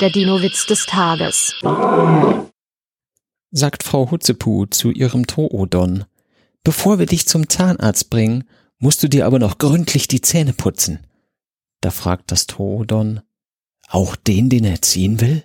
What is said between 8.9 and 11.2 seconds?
du dir aber noch gründlich die Zähne putzen.